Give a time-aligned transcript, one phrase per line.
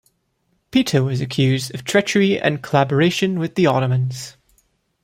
[0.71, 4.35] Peter was accused of treachery and collaboration with the Ottomans.